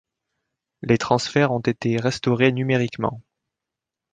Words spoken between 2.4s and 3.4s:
numériquement.